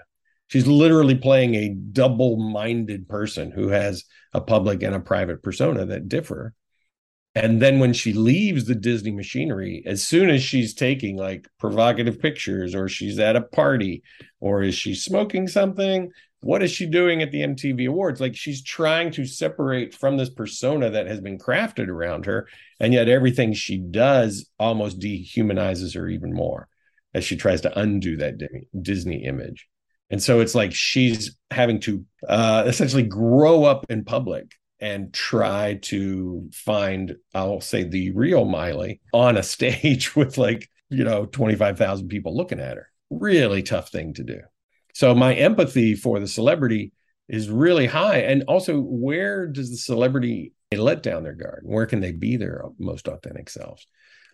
she's 0.51 0.67
literally 0.67 1.15
playing 1.15 1.55
a 1.55 1.70
double-minded 1.70 3.08
person 3.08 3.51
who 3.51 3.70
has 3.70 4.03
a 4.34 4.41
public 4.41 4.84
and 4.84 4.96
a 4.96 5.00
private 5.00 5.41
persona 5.41 5.86
that 5.86 6.10
differ 6.10 6.53
and 7.34 7.62
then 7.62 7.79
when 7.79 7.93
she 7.93 8.13
leaves 8.13 8.65
the 8.65 8.75
disney 8.75 9.12
machinery 9.12 9.84
as 9.86 10.03
soon 10.03 10.29
as 10.29 10.43
she's 10.43 10.74
taking 10.74 11.15
like 11.15 11.48
provocative 11.60 12.20
pictures 12.20 12.75
or 12.75 12.88
she's 12.88 13.20
at 13.20 13.36
a 13.36 13.41
party 13.41 14.03
or 14.39 14.62
is 14.62 14.75
she 14.75 14.93
smoking 14.93 15.48
something 15.48 16.12
what 16.43 16.63
is 16.63 16.72
she 16.72 16.88
doing 16.88 17.22
at 17.22 17.31
the 17.31 17.41
MTV 17.41 17.88
Awards? 17.88 18.20
Like 18.20 18.36
she's 18.36 18.63
trying 18.63 19.12
to 19.12 19.25
separate 19.25 19.93
from 19.93 20.17
this 20.17 20.29
persona 20.29 20.89
that 20.89 21.08
has 21.08 21.22
been 21.22 21.38
crafted 21.38 21.88
around 21.88 22.25
her. 22.25 22.48
And 22.79 22.93
yet 22.93 23.08
everything 23.08 23.53
she 23.53 23.77
does 23.77 24.50
almost 24.60 25.00
dehumanizes 25.00 25.93
her 25.93 26.08
even 26.10 26.34
more 26.34 26.67
as 27.13 27.24
she 27.24 27.38
tries 27.38 27.62
to 27.62 27.79
undo 27.79 28.17
that 28.17 28.39
Disney 28.81 29.24
image. 29.24 29.67
And 30.12 30.22
so 30.22 30.41
it's 30.41 30.53
like 30.53 30.74
she's 30.74 31.36
having 31.50 31.80
to 31.82 32.06
uh, 32.27 32.63
essentially 32.68 33.03
grow 33.03 33.63
up 33.63 33.86
in 33.89 34.03
public 34.03 34.53
and 34.80 35.13
try 35.13 35.75
to 35.84 36.50
find, 36.51 37.15
I'll 37.34 37.62
say, 37.62 37.84
the 37.84 38.12
real 38.12 38.46
Miley 38.46 39.00
on 39.13 39.38
a 39.38 39.44
stage 39.56 40.15
with 40.15 40.38
like, 40.38 40.70
you 40.89 41.03
know, 41.03 41.25
25,000 41.25 42.10
people 42.10 42.36
looking 42.36 42.60
at 42.60 42.77
her. 42.77 42.89
Really 43.10 43.63
tough 43.63 43.89
thing 43.89 44.13
to 44.15 44.24
do. 44.24 44.41
So 44.94 45.15
my 45.15 45.34
empathy 45.34 45.96
for 45.96 46.20
the 46.20 46.27
celebrity 46.27 46.91
is 47.30 47.50
really 47.50 47.86
high. 47.86 48.20
And 48.20 48.44
also, 48.48 48.80
where 48.80 49.48
does 49.48 49.72
the 49.72 49.77
celebrity 49.77 50.53
let 50.75 51.01
down 51.03 51.24
their 51.24 51.34
guard? 51.34 51.62
Where 51.63 51.86
can 51.86 52.01
they 52.01 52.12
be 52.12 52.36
their 52.36 52.65
most 52.77 53.08
authentic 53.08 53.50
selves? 53.50 53.88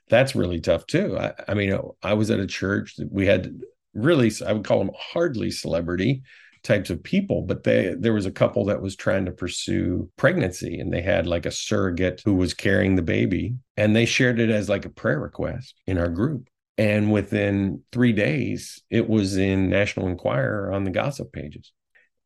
That's 0.10 0.36
really 0.36 0.60
tough 0.62 0.88
too. 0.88 1.18
I, 1.18 1.34
I 1.48 1.54
mean, 1.54 1.78
I 2.02 2.14
was 2.14 2.32
at 2.32 2.40
a 2.40 2.48
church 2.48 2.96
that 2.96 3.12
we 3.12 3.28
had 3.28 3.60
really, 3.98 4.32
I 4.46 4.54
would 4.54 4.64
call 4.64 4.80
them 4.80 4.92
hardly 4.98 5.52
celebrity 5.52 6.24
types 6.64 6.90
of 6.90 7.02
people 7.02 7.44
but 7.44 7.64
they 7.64 7.96
there 7.98 8.14
was 8.14 8.26
a 8.26 8.32
couple 8.32 8.66
that 8.66 8.82
was 8.82 8.96
trying 8.96 9.24
to 9.26 9.32
pursue 9.32 10.10
pregnancy 10.18 10.80
and 10.80 10.92
they 10.92 11.02
had 11.02 11.26
like 11.26 11.46
a 11.46 11.52
surrogate 11.52 12.22
who 12.26 12.34
was 12.34 12.54
carrying 12.54 12.96
the 12.96 13.02
baby 13.02 13.56
and 13.78 13.96
they 13.96 14.06
shared 14.06 14.40
it 14.40 14.50
as 14.50 14.68
like 14.68 14.84
a 14.84 14.90
prayer 14.90 15.20
request 15.20 15.76
in 15.86 15.98
our 15.98 16.10
group. 16.10 16.50
And 16.78 17.12
within 17.12 17.84
3 17.92 18.12
days 18.12 18.82
it 18.90 19.08
was 19.08 19.38
in 19.38 19.70
National 19.70 20.08
Enquirer 20.08 20.74
on 20.74 20.84
the 20.84 20.92
gossip 20.92 21.32
pages. 21.32 21.72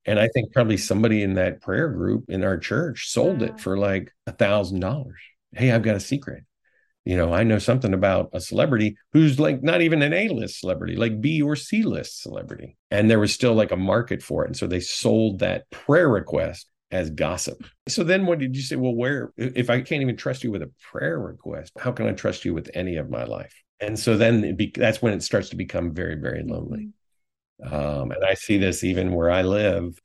And 0.05 0.19
I 0.19 0.27
think 0.29 0.51
probably 0.53 0.77
somebody 0.77 1.21
in 1.21 1.35
that 1.35 1.61
prayer 1.61 1.89
group 1.89 2.25
in 2.27 2.43
our 2.43 2.57
church 2.57 3.09
sold 3.09 3.43
it 3.43 3.59
for 3.59 3.77
like 3.77 4.11
a 4.25 4.31
thousand 4.31 4.79
dollars. 4.79 5.19
Hey, 5.53 5.71
I've 5.71 5.83
got 5.83 5.97
a 5.97 5.99
secret 5.99 6.43
you 7.03 7.17
know, 7.17 7.34
I 7.34 7.43
know 7.43 7.58
something 7.58 7.93
about 7.93 8.29
a 8.34 8.39
celebrity 8.39 8.96
who's 9.13 9.39
like 9.39 9.63
not 9.63 9.81
even 9.81 10.01
an 10.03 10.13
A 10.13 10.29
list 10.29 10.60
celebrity, 10.60 10.96
like 10.96 11.20
B 11.20 11.41
or 11.41 11.55
C 11.55 11.81
list 11.81 12.22
celebrity. 12.22 12.77
And 12.91 13.10
there 13.10 13.20
was 13.20 13.34
still 13.34 13.55
like 13.55 13.72
a 13.72 13.77
market 13.77 14.22
for 14.22 14.43
it. 14.43 14.48
And 14.48 14.58
so 14.58 14.67
they 14.67 14.81
sold 14.81 15.39
that 15.39 15.70
prayer 15.72 16.08
request 16.08 16.67
as 16.91 17.10
gossip. 17.10 17.63
So 17.88 18.03
then 18.03 18.27
what 18.27 18.38
did 18.38 18.55
you 18.55 18.62
say? 18.62 18.75
Well, 18.75 18.93
where, 18.93 19.34
if 19.36 19.70
I 19.70 19.81
can't 19.81 20.01
even 20.01 20.15
trust 20.17 20.43
you 20.43 20.51
with 20.51 20.62
a 20.62 20.72
prayer 20.91 21.17
request, 21.17 21.74
how 21.79 21.91
can 21.91 22.08
I 22.08 22.12
trust 22.12 22.46
you 22.46 22.53
with 22.53 22.70
any 22.75 22.98
of 22.98 23.10
my 23.10 23.24
life? 23.24 23.53
And 23.79 23.98
so 23.98 24.15
then 24.15 24.55
be, 24.55 24.72
that's 24.75 25.01
when 25.01 25.13
it 25.13 25.24
starts 25.24 25.50
to 25.50 25.55
become 25.55 25.96
very, 25.96 26.15
very 26.15 26.43
lonely. 26.43 26.89
Mm-hmm. 27.63 27.74
Um, 27.74 28.12
and 28.12 28.24
I 28.24 28.36
see 28.36 28.58
this 28.58 28.84
even 28.84 29.13
where 29.13 29.31
I 29.31 29.41
live. 29.41 30.00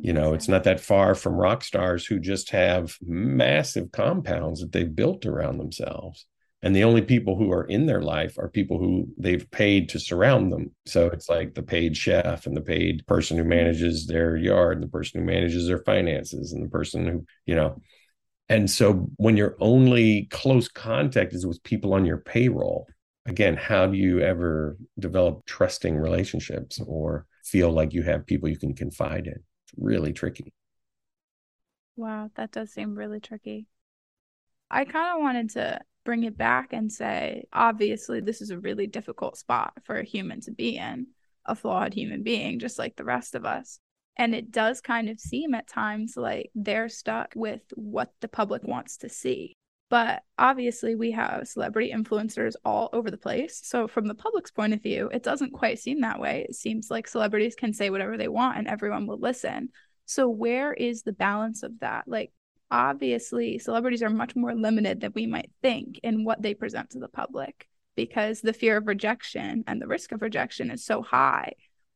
you 0.00 0.12
know, 0.12 0.32
sense. 0.32 0.42
it's 0.42 0.48
not 0.48 0.64
that 0.64 0.80
far 0.80 1.14
from 1.14 1.34
rock 1.34 1.64
stars 1.64 2.04
who 2.04 2.18
just 2.18 2.50
have 2.50 2.98
massive 3.00 3.92
compounds 3.92 4.60
that 4.60 4.72
they've 4.72 4.94
built 4.94 5.24
around 5.24 5.56
themselves 5.56 6.26
and 6.64 6.74
the 6.74 6.84
only 6.84 7.02
people 7.02 7.36
who 7.36 7.52
are 7.52 7.64
in 7.64 7.84
their 7.84 8.00
life 8.00 8.38
are 8.38 8.48
people 8.48 8.78
who 8.78 9.06
they've 9.18 9.48
paid 9.50 9.90
to 9.90 10.00
surround 10.00 10.50
them. 10.50 10.74
So 10.86 11.08
it's 11.08 11.28
like 11.28 11.52
the 11.52 11.62
paid 11.62 11.94
chef 11.94 12.46
and 12.46 12.56
the 12.56 12.62
paid 12.62 13.06
person 13.06 13.36
who 13.36 13.44
manages 13.44 14.06
their 14.06 14.34
yard 14.34 14.78
and 14.78 14.82
the 14.82 14.90
person 14.90 15.20
who 15.20 15.26
manages 15.26 15.68
their 15.68 15.80
finances 15.80 16.54
and 16.54 16.64
the 16.64 16.70
person 16.70 17.06
who 17.06 17.26
you 17.44 17.54
know. 17.54 17.82
And 18.48 18.70
so 18.70 19.10
when 19.16 19.36
your 19.36 19.56
only 19.60 20.26
close 20.30 20.66
contact 20.66 21.34
is 21.34 21.46
with 21.46 21.62
people 21.64 21.92
on 21.92 22.06
your 22.06 22.18
payroll 22.18 22.86
again 23.26 23.56
how 23.56 23.86
do 23.86 23.98
you 23.98 24.20
ever 24.20 24.78
develop 24.98 25.44
trusting 25.44 25.94
relationships 25.98 26.80
or 26.86 27.26
feel 27.44 27.72
like 27.72 27.92
you 27.92 28.02
have 28.04 28.24
people 28.24 28.48
you 28.48 28.58
can 28.58 28.74
confide 28.74 29.26
in? 29.26 29.34
It's 29.34 29.74
really 29.76 30.14
tricky. 30.14 30.50
Wow 31.96 32.30
that 32.36 32.52
does 32.52 32.72
seem 32.72 32.94
really 32.94 33.20
tricky. 33.20 33.66
I 34.70 34.86
kind 34.86 35.14
of 35.14 35.22
wanted 35.22 35.50
to 35.50 35.80
bring 36.04 36.24
it 36.24 36.36
back 36.36 36.72
and 36.72 36.92
say, 36.92 37.44
obviously, 37.52 38.20
this 38.20 38.40
is 38.40 38.50
a 38.50 38.58
really 38.58 38.86
difficult 38.86 39.36
spot 39.36 39.72
for 39.84 39.96
a 39.96 40.04
human 40.04 40.40
to 40.42 40.50
be 40.50 40.76
in, 40.76 41.06
a 41.44 41.54
flawed 41.54 41.94
human 41.94 42.22
being, 42.22 42.58
just 42.58 42.78
like 42.78 42.96
the 42.96 43.04
rest 43.04 43.34
of 43.34 43.44
us. 43.44 43.78
And 44.16 44.34
it 44.34 44.52
does 44.52 44.80
kind 44.80 45.08
of 45.08 45.18
seem 45.18 45.54
at 45.54 45.66
times 45.66 46.14
like 46.16 46.50
they're 46.54 46.88
stuck 46.88 47.32
with 47.34 47.62
what 47.74 48.12
the 48.20 48.28
public 48.28 48.62
wants 48.62 48.98
to 48.98 49.08
see. 49.08 49.54
But 49.90 50.22
obviously, 50.38 50.94
we 50.94 51.10
have 51.12 51.46
celebrity 51.46 51.92
influencers 51.92 52.54
all 52.64 52.90
over 52.92 53.10
the 53.10 53.18
place. 53.18 53.60
So, 53.62 53.86
from 53.86 54.06
the 54.06 54.14
public's 54.14 54.50
point 54.50 54.72
of 54.72 54.82
view, 54.82 55.10
it 55.12 55.22
doesn't 55.22 55.52
quite 55.52 55.78
seem 55.78 56.00
that 56.00 56.20
way. 56.20 56.46
It 56.48 56.54
seems 56.54 56.90
like 56.90 57.06
celebrities 57.06 57.54
can 57.54 57.72
say 57.72 57.90
whatever 57.90 58.16
they 58.16 58.28
want 58.28 58.58
and 58.58 58.66
everyone 58.66 59.06
will 59.06 59.18
listen. 59.18 59.68
So, 60.06 60.28
where 60.28 60.72
is 60.72 61.02
the 61.02 61.12
balance 61.12 61.62
of 61.62 61.78
that? 61.80 62.04
Like, 62.06 62.32
obviously 62.74 63.58
celebrities 63.60 64.02
are 64.02 64.10
much 64.10 64.34
more 64.34 64.52
limited 64.52 65.00
than 65.00 65.12
we 65.14 65.26
might 65.26 65.50
think 65.62 66.00
in 66.02 66.24
what 66.24 66.42
they 66.42 66.54
present 66.54 66.90
to 66.90 66.98
the 66.98 67.08
public 67.08 67.68
because 67.94 68.40
the 68.40 68.52
fear 68.52 68.76
of 68.76 68.88
rejection 68.88 69.62
and 69.68 69.80
the 69.80 69.86
risk 69.86 70.10
of 70.10 70.20
rejection 70.20 70.72
is 70.72 70.84
so 70.84 71.00
high. 71.00 71.52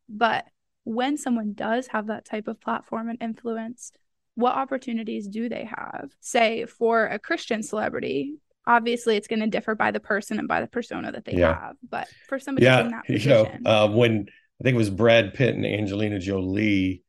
But 0.08 0.44
when 0.85 1.16
someone 1.16 1.52
does 1.52 1.88
have 1.88 2.06
that 2.06 2.25
type 2.25 2.47
of 2.47 2.61
platform 2.61 3.08
and 3.08 3.20
influence, 3.20 3.90
what 4.37 4.54
opportunities 4.54 5.26
do 5.26 5.49
they 5.49 5.64
have? 5.64 6.11
Say 6.20 6.64
for 6.66 7.06
a 7.06 7.18
Christian 7.18 7.64
celebrity, 7.64 8.37
obviously 8.64 9.16
it's 9.16 9.26
going 9.26 9.40
to 9.40 9.49
differ 9.49 9.75
by 9.75 9.90
the 9.90 9.99
person 9.99 10.38
and 10.38 10.47
by 10.47 10.61
the 10.61 10.68
persona 10.68 11.11
that 11.11 11.25
they 11.25 11.32
yeah. 11.32 11.58
have. 11.58 11.76
But 11.90 12.06
for 12.28 12.38
somebody 12.38 12.66
yeah, 12.66 12.82
in 12.82 12.90
that 12.92 13.04
position, 13.04 13.30
you 13.30 13.61
know, 13.64 13.70
uh, 13.70 13.88
when 13.88 14.28
I 14.61 14.62
think 14.62 14.76
it 14.76 14.78
was 14.78 14.90
Brad 14.90 15.35
Pitt 15.35 15.56
and 15.56 15.66
Angelina 15.66 16.20
Jolie 16.20 17.02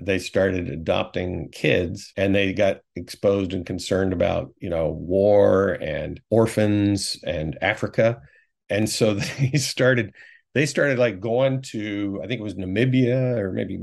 they 0.00 0.18
started 0.18 0.68
adopting 0.68 1.48
kids 1.50 2.12
and 2.16 2.34
they 2.34 2.52
got 2.52 2.78
exposed 2.96 3.52
and 3.52 3.64
concerned 3.64 4.12
about 4.12 4.52
you 4.58 4.68
know 4.68 4.90
war 4.90 5.72
and 5.80 6.20
orphans 6.30 7.18
and 7.24 7.56
africa 7.62 8.20
and 8.68 8.88
so 8.88 9.14
they 9.38 9.52
started 9.56 10.14
they 10.54 10.66
started 10.66 10.98
like 10.98 11.20
going 11.20 11.62
to 11.62 12.20
i 12.22 12.26
think 12.26 12.40
it 12.40 12.44
was 12.44 12.54
namibia 12.54 13.38
or 13.38 13.52
maybe 13.52 13.78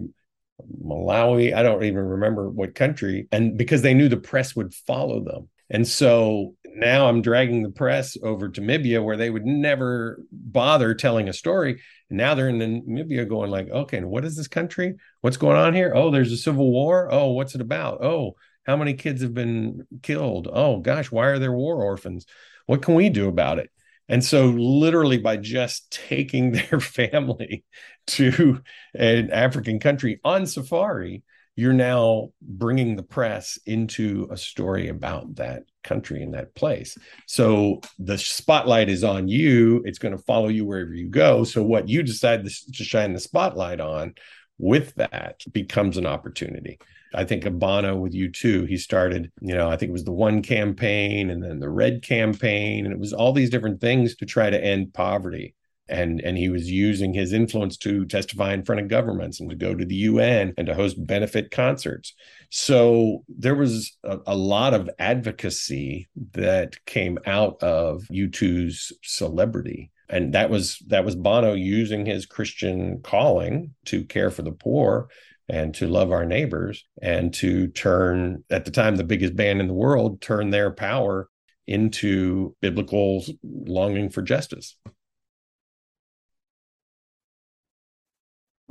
malawi 0.86 1.56
i 1.56 1.64
don't 1.64 1.84
even 1.84 2.04
remember 2.04 2.50
what 2.50 2.76
country 2.76 3.28
and 3.32 3.58
because 3.58 3.82
they 3.82 3.94
knew 3.94 4.10
the 4.10 4.18
press 4.18 4.56
would 4.56 4.74
follow 4.74 5.24
them 5.24 5.48
and 5.70 5.88
so 5.88 6.56
now 6.76 7.08
I'm 7.08 7.22
dragging 7.22 7.64
the 7.64 7.70
press 7.70 8.18
over 8.22 8.50
to 8.50 8.62
Namibia 8.62 9.04
where 9.04 9.18
they 9.18 9.30
would 9.30 9.46
never 9.46 10.22
bother 10.32 10.94
telling 10.94 11.30
a 11.30 11.34
story. 11.34 11.82
And 12.12 12.18
now 12.18 12.36
they're 12.36 12.50
in 12.50 12.60
Namibia 12.60 13.28
going 13.28 13.50
like, 13.50 13.70
okay, 13.70 14.02
what 14.04 14.26
is 14.26 14.36
this 14.36 14.50
country? 14.50 14.96
What's 15.22 15.38
going 15.38 15.56
on 15.56 15.74
here? 15.74 15.94
Oh, 15.96 16.12
there's 16.12 16.34
a 16.34 16.38
civil 16.38 16.70
war. 16.70 17.08
Oh, 17.10 17.32
what's 17.32 17.56
it 17.56 17.62
about? 17.62 18.04
Oh, 18.04 18.36
how 18.66 18.76
many 18.76 18.94
kids 18.94 19.22
have 19.22 19.34
been 19.34 19.88
killed? 20.04 20.50
Oh 20.52 20.80
gosh, 20.80 21.10
why 21.10 21.28
are 21.28 21.40
there 21.40 21.54
war 21.54 21.82
orphans? 21.82 22.26
What 22.66 22.82
can 22.82 22.96
we 22.96 23.08
do 23.10 23.30
about 23.30 23.60
it? 23.60 23.72
And 24.10 24.24
so, 24.24 24.48
literally, 24.48 25.20
by 25.20 25.38
just 25.38 25.90
taking 26.10 26.52
their 26.52 26.82
family 26.82 27.64
to 28.08 28.62
an 28.94 29.32
African 29.32 29.80
country 29.80 30.20
on 30.26 30.46
safari, 30.46 31.24
you're 31.56 31.74
now 31.74 32.30
bringing 32.42 32.96
the 32.96 33.04
press 33.04 33.60
into 33.66 34.28
a 34.32 34.38
story 34.38 34.88
about 34.88 35.36
that 35.36 35.64
country 35.84 36.24
and 36.24 36.34
that 36.34 36.56
place. 36.56 36.98
So 37.28 37.82
the 38.00 38.18
spotlight 38.18 38.90
is 38.90 39.04
on 39.04 39.28
you. 39.28 39.82
It's 39.86 40.00
going 40.00 40.16
to 40.16 40.24
follow 40.24 40.48
you 40.48 40.66
wherever 40.66 40.94
you 40.94 41.10
go. 41.10 41.44
So 41.44 41.62
what 41.62 41.90
you 41.90 42.04
decide 42.04 42.46
to 42.46 42.84
shine 42.84 43.14
the 43.14 43.20
spotlight 43.20 43.80
on 43.80 44.16
with 44.58 44.96
that 44.96 45.42
becomes 45.52 45.98
an 45.98 46.06
opportunity. 46.06 46.80
I 47.14 47.26
think 47.26 47.44
Bono 47.60 47.98
with 47.98 48.14
U2. 48.14 48.68
He 48.68 48.78
started, 48.78 49.32
you 49.42 49.54
know, 49.54 49.70
I 49.70 49.76
think 49.76 49.90
it 49.90 49.94
was 49.94 50.06
the 50.06 50.14
one 50.14 50.42
campaign 50.42 51.30
and 51.30 51.44
then 51.44 51.60
the 51.60 51.70
red 51.70 52.04
campaign. 52.04 52.86
And 52.86 52.94
it 52.94 53.00
was 53.00 53.12
all 53.12 53.34
these 53.34 53.50
different 53.50 53.82
things 53.82 54.16
to 54.18 54.26
try 54.26 54.50
to 54.50 54.64
end 54.64 54.94
poverty 54.94 55.56
and 55.92 56.22
and 56.22 56.38
he 56.38 56.50
was 56.50 56.70
using 56.70 57.14
his 57.14 57.34
influence 57.34 57.78
to 57.78 58.06
testify 58.06 58.54
in 58.54 58.64
front 58.64 58.82
of 58.82 58.88
governments 58.88 59.40
and 59.40 59.50
to 59.50 59.56
go 59.56 59.76
to 59.76 59.86
the 59.86 59.96
UN 59.96 60.54
and 60.58 60.68
to 60.68 60.74
host 60.74 60.96
benefit 61.06 61.52
concerts. 61.52 62.14
So 62.50 63.24
there 63.28 63.56
was 63.56 63.98
a, 64.04 64.20
a 64.28 64.36
lot 64.36 64.74
of 64.74 64.90
advocacy 64.98 66.10
that 66.32 66.84
came 66.86 67.20
out 67.26 67.62
of 67.62 68.04
U2's 68.12 68.94
celebrity 69.04 69.92
and 70.12 70.34
that 70.34 70.50
was 70.50 70.78
that 70.88 71.06
was 71.06 71.16
Bono 71.16 71.54
using 71.54 72.06
his 72.06 72.26
Christian 72.26 73.02
calling 73.02 73.74
to 73.86 74.04
care 74.04 74.30
for 74.30 74.42
the 74.42 74.52
poor 74.52 75.10
and 75.48 75.74
to 75.76 75.88
love 75.88 76.12
our 76.12 76.26
neighbors 76.26 76.86
and 77.02 77.34
to 77.36 77.68
turn 77.68 78.44
at 78.50 78.66
the 78.66 78.72
time 78.72 78.96
the 78.96 79.04
biggest 79.04 79.36
band 79.36 79.62
in 79.62 79.68
the 79.68 79.74
world 79.74 80.22
turn 80.22 80.50
their 80.50 80.72
power 80.72 81.30
into 81.66 82.56
biblical 82.62 83.24
longing 83.44 84.10
for 84.10 84.22
justice. 84.22 84.76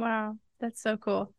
Wow, 0.00 0.36
that's 0.60 0.82
so 0.82 0.96
cool. 0.96 1.32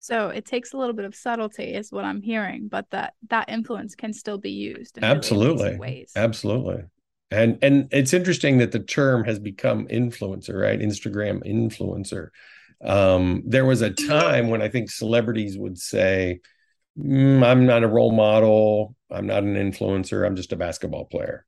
So 0.00 0.28
it 0.28 0.46
takes 0.46 0.72
a 0.72 0.78
little 0.78 0.94
bit 0.94 1.04
of 1.04 1.14
subtlety, 1.14 1.74
is 1.74 1.92
what 1.92 2.06
I'm 2.06 2.22
hearing, 2.22 2.68
but 2.68 2.88
that 2.90 3.14
that 3.28 3.50
influence 3.50 3.94
can 3.94 4.14
still 4.14 4.38
be 4.38 4.50
used. 4.50 4.98
Absolutely, 5.02 5.76
ways. 5.76 6.12
absolutely. 6.16 6.84
And 7.30 7.58
and 7.62 7.88
it's 7.92 8.14
interesting 8.14 8.58
that 8.58 8.72
the 8.72 8.80
term 8.80 9.24
has 9.24 9.38
become 9.38 9.86
influencer, 9.88 10.58
right? 10.60 10.80
Instagram 10.80 11.46
influencer. 11.46 12.28
Um, 12.82 13.42
there 13.46 13.66
was 13.66 13.82
a 13.82 13.90
time 14.08 14.48
when 14.48 14.62
I 14.62 14.68
think 14.68 14.90
celebrities 14.90 15.58
would 15.58 15.78
say, 15.78 16.40
mm, 16.98 17.44
I'm 17.44 17.66
not 17.66 17.84
a 17.84 17.88
role 17.88 18.12
model, 18.12 18.96
I'm 19.10 19.26
not 19.26 19.42
an 19.42 19.54
influencer, 19.54 20.26
I'm 20.26 20.36
just 20.36 20.52
a 20.52 20.56
basketball 20.56 21.04
player 21.04 21.44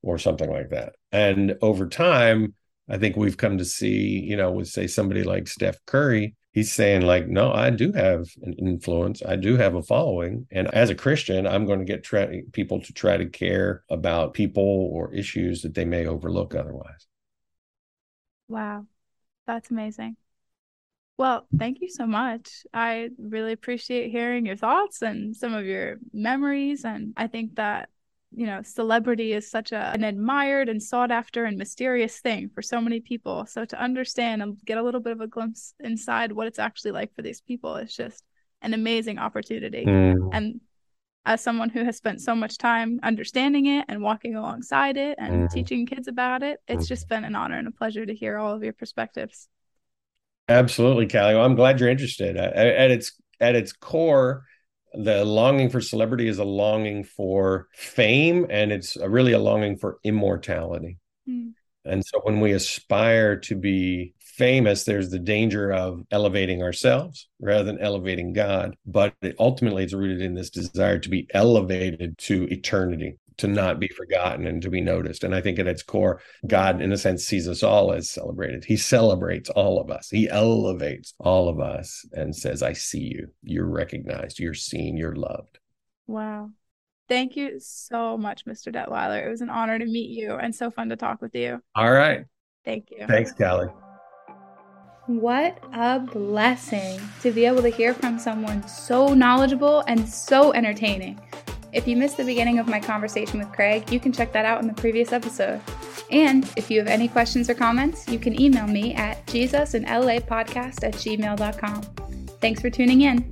or 0.00 0.18
something 0.18 0.50
like 0.50 0.70
that. 0.70 0.94
And 1.12 1.58
over 1.60 1.88
time, 1.88 2.54
I 2.88 2.98
think 2.98 3.16
we've 3.16 3.36
come 3.36 3.58
to 3.58 3.64
see, 3.64 4.20
you 4.20 4.36
know, 4.36 4.50
with 4.50 4.68
say 4.68 4.86
somebody 4.86 5.22
like 5.22 5.48
Steph 5.48 5.78
Curry, 5.86 6.34
he's 6.52 6.72
saying 6.72 7.02
like, 7.02 7.28
no, 7.28 7.52
I 7.52 7.70
do 7.70 7.92
have 7.92 8.26
an 8.42 8.54
influence, 8.54 9.22
I 9.26 9.36
do 9.36 9.56
have 9.56 9.74
a 9.74 9.82
following, 9.82 10.46
and 10.50 10.68
as 10.74 10.90
a 10.90 10.94
Christian, 10.94 11.46
I'm 11.46 11.66
going 11.66 11.78
to 11.78 11.84
get 11.84 12.04
try- 12.04 12.42
people 12.52 12.80
to 12.80 12.92
try 12.92 13.16
to 13.16 13.26
care 13.26 13.84
about 13.88 14.34
people 14.34 14.90
or 14.92 15.14
issues 15.14 15.62
that 15.62 15.74
they 15.74 15.84
may 15.84 16.06
overlook 16.06 16.54
otherwise. 16.54 17.06
Wow, 18.48 18.86
that's 19.46 19.70
amazing. 19.70 20.16
Well, 21.18 21.46
thank 21.58 21.80
you 21.80 21.88
so 21.88 22.06
much. 22.06 22.66
I 22.74 23.10
really 23.18 23.52
appreciate 23.52 24.10
hearing 24.10 24.44
your 24.44 24.56
thoughts 24.56 25.02
and 25.02 25.36
some 25.36 25.54
of 25.54 25.64
your 25.64 25.98
memories. 26.12 26.84
And 26.84 27.12
I 27.16 27.28
think 27.28 27.54
that 27.56 27.90
you 28.34 28.46
know, 28.46 28.62
celebrity 28.62 29.32
is 29.32 29.50
such 29.50 29.72
a, 29.72 29.92
an 29.92 30.04
admired 30.04 30.68
and 30.68 30.82
sought 30.82 31.10
after 31.10 31.44
and 31.44 31.58
mysterious 31.58 32.18
thing 32.18 32.50
for 32.54 32.62
so 32.62 32.80
many 32.80 33.00
people. 33.00 33.46
So 33.46 33.64
to 33.64 33.80
understand 33.80 34.42
and 34.42 34.56
get 34.64 34.78
a 34.78 34.82
little 34.82 35.00
bit 35.00 35.12
of 35.12 35.20
a 35.20 35.26
glimpse 35.26 35.74
inside 35.80 36.32
what 36.32 36.46
it's 36.46 36.58
actually 36.58 36.92
like 36.92 37.14
for 37.14 37.22
these 37.22 37.40
people 37.40 37.76
is 37.76 37.94
just 37.94 38.24
an 38.62 38.74
amazing 38.74 39.18
opportunity. 39.18 39.84
Mm. 39.84 40.30
And 40.32 40.60
as 41.24 41.40
someone 41.40 41.68
who 41.68 41.84
has 41.84 41.96
spent 41.96 42.20
so 42.20 42.34
much 42.34 42.58
time 42.58 43.00
understanding 43.02 43.66
it 43.66 43.84
and 43.88 44.02
walking 44.02 44.34
alongside 44.34 44.96
it 44.96 45.16
and 45.18 45.48
mm. 45.48 45.52
teaching 45.52 45.86
kids 45.86 46.08
about 46.08 46.42
it, 46.42 46.60
it's 46.66 46.88
just 46.88 47.08
been 47.08 47.24
an 47.24 47.36
honor 47.36 47.58
and 47.58 47.68
a 47.68 47.72
pleasure 47.72 48.06
to 48.06 48.14
hear 48.14 48.38
all 48.38 48.54
of 48.54 48.64
your 48.64 48.72
perspectives. 48.72 49.48
Absolutely, 50.48 51.06
Callie. 51.06 51.34
Well, 51.34 51.44
I'm 51.44 51.54
glad 51.54 51.78
you're 51.78 51.88
interested. 51.88 52.36
At 52.36 52.90
its 52.90 53.12
at 53.40 53.54
its 53.54 53.72
core, 53.72 54.44
the 54.94 55.24
longing 55.24 55.70
for 55.70 55.80
celebrity 55.80 56.28
is 56.28 56.38
a 56.38 56.44
longing 56.44 57.04
for 57.04 57.68
fame 57.74 58.46
and 58.50 58.72
it's 58.72 58.96
a, 58.96 59.08
really 59.08 59.32
a 59.32 59.38
longing 59.38 59.76
for 59.76 59.98
immortality. 60.04 60.98
Mm. 61.28 61.52
and 61.84 62.04
so 62.04 62.18
when 62.24 62.40
we 62.40 62.50
aspire 62.50 63.36
to 63.36 63.54
be 63.54 64.12
famous 64.18 64.82
there's 64.82 65.10
the 65.10 65.20
danger 65.20 65.72
of 65.72 66.02
elevating 66.10 66.62
ourselves 66.62 67.28
rather 67.40 67.64
than 67.64 67.78
elevating 67.78 68.32
god. 68.32 68.76
But 68.86 69.14
it 69.22 69.36
ultimately 69.38 69.84
it's 69.84 69.92
rooted 69.92 70.20
in 70.20 70.34
this 70.34 70.50
desire 70.50 70.98
to 70.98 71.08
be 71.08 71.28
elevated 71.32 72.18
to 72.18 72.44
eternity 72.50 73.18
to 73.38 73.46
not 73.46 73.80
be 73.80 73.88
forgotten 73.88 74.46
and 74.46 74.62
to 74.62 74.70
be 74.70 74.80
noticed. 74.80 75.24
And 75.24 75.34
I 75.34 75.40
think 75.40 75.58
at 75.58 75.66
its 75.66 75.82
core, 75.82 76.20
God, 76.46 76.80
in 76.80 76.92
a 76.92 76.98
sense, 76.98 77.24
sees 77.24 77.48
us 77.48 77.62
all 77.62 77.92
as 77.92 78.10
celebrated. 78.10 78.64
He 78.64 78.76
celebrates 78.76 79.50
all 79.50 79.80
of 79.80 79.90
us, 79.90 80.08
He 80.10 80.28
elevates 80.28 81.14
all 81.18 81.48
of 81.48 81.60
us 81.60 82.04
and 82.12 82.34
says, 82.34 82.62
I 82.62 82.72
see 82.72 83.00
you. 83.00 83.28
You're 83.42 83.68
recognized, 83.68 84.38
you're 84.38 84.54
seen, 84.54 84.96
you're 84.96 85.16
loved. 85.16 85.58
Wow. 86.06 86.50
Thank 87.08 87.36
you 87.36 87.58
so 87.58 88.16
much, 88.16 88.46
Mr. 88.46 88.72
Detweiler. 88.72 89.26
It 89.26 89.28
was 89.28 89.40
an 89.42 89.50
honor 89.50 89.78
to 89.78 89.84
meet 89.84 90.10
you 90.10 90.34
and 90.36 90.54
so 90.54 90.70
fun 90.70 90.88
to 90.88 90.96
talk 90.96 91.20
with 91.20 91.34
you. 91.34 91.60
All 91.74 91.92
right. 91.92 92.24
Thank 92.64 92.90
you. 92.90 93.06
Thanks, 93.06 93.32
Callie. 93.32 93.68
What 95.06 95.58
a 95.72 95.98
blessing 95.98 97.00
to 97.22 97.32
be 97.32 97.44
able 97.44 97.60
to 97.62 97.68
hear 97.68 97.92
from 97.92 98.20
someone 98.20 98.66
so 98.68 99.14
knowledgeable 99.14 99.82
and 99.88 100.08
so 100.08 100.52
entertaining. 100.52 101.20
If 101.72 101.88
you 101.88 101.96
missed 101.96 102.18
the 102.18 102.24
beginning 102.24 102.58
of 102.58 102.68
my 102.68 102.78
conversation 102.78 103.38
with 103.38 103.50
Craig, 103.50 103.90
you 103.90 103.98
can 103.98 104.12
check 104.12 104.32
that 104.32 104.44
out 104.44 104.60
in 104.60 104.68
the 104.68 104.74
previous 104.74 105.12
episode. 105.12 105.60
And 106.10 106.50
if 106.56 106.70
you 106.70 106.78
have 106.78 106.88
any 106.88 107.08
questions 107.08 107.48
or 107.48 107.54
comments, 107.54 108.06
you 108.08 108.18
can 108.18 108.38
email 108.38 108.66
me 108.66 108.94
at 108.94 109.24
jesusandlapodcast 109.26 110.84
at 110.84 110.94
gmail.com. 110.94 111.82
Thanks 112.40 112.60
for 112.60 112.68
tuning 112.68 113.02
in. 113.02 113.30